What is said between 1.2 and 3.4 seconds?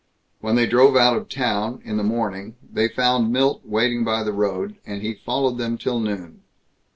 town, in the morning, they found